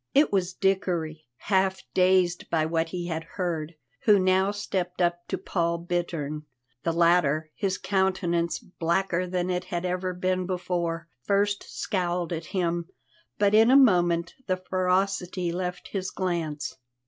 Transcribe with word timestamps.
It 0.15 0.33
was 0.33 0.55
Dickory, 0.55 1.27
half 1.37 1.83
dazed 1.93 2.49
by 2.49 2.65
what 2.65 2.89
he 2.89 3.05
had 3.05 3.23
heard, 3.35 3.75
who 4.05 4.17
now 4.17 4.49
stepped 4.49 4.99
up 4.99 5.27
to 5.27 5.37
Paul 5.37 5.77
Bittern. 5.77 6.47
The 6.81 6.91
latter, 6.91 7.51
his 7.53 7.77
countenance 7.77 8.57
blacker 8.57 9.27
than 9.27 9.51
it 9.51 9.65
had 9.65 9.85
ever 9.85 10.15
been 10.15 10.47
before, 10.47 11.07
first 11.21 11.65
scowled 11.71 12.33
at 12.33 12.45
him, 12.45 12.87
but 13.37 13.53
in 13.53 13.69
a 13.69 13.77
moment 13.77 14.33
the 14.47 14.57
ferocity 14.57 15.51
left 15.51 15.89
his 15.89 16.09
glance. 16.09 16.77